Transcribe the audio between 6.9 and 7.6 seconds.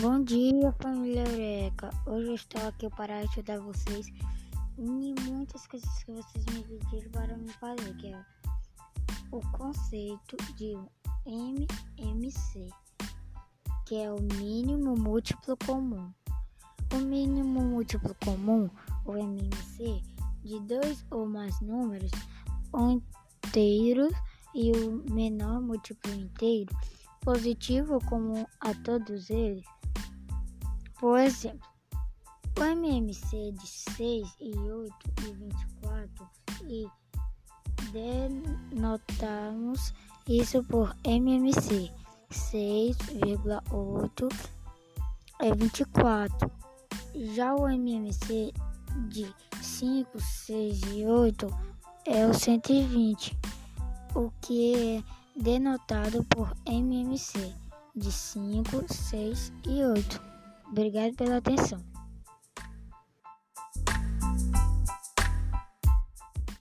para me